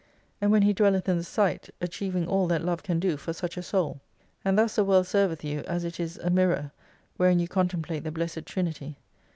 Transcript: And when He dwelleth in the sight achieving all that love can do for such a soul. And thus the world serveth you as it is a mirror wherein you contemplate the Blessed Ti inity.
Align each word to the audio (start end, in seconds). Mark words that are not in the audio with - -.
And 0.41 0.51
when 0.51 0.63
He 0.63 0.73
dwelleth 0.73 1.07
in 1.07 1.19
the 1.19 1.23
sight 1.23 1.69
achieving 1.79 2.27
all 2.27 2.47
that 2.47 2.63
love 2.65 2.81
can 2.81 2.99
do 2.99 3.17
for 3.17 3.33
such 3.33 3.55
a 3.55 3.61
soul. 3.61 4.01
And 4.43 4.57
thus 4.57 4.75
the 4.75 4.83
world 4.83 5.05
serveth 5.05 5.43
you 5.43 5.59
as 5.67 5.83
it 5.83 5.99
is 5.99 6.17
a 6.23 6.31
mirror 6.31 6.71
wherein 7.17 7.37
you 7.37 7.47
contemplate 7.47 8.03
the 8.03 8.11
Blessed 8.11 8.47
Ti 8.47 8.61
inity. 8.61 8.95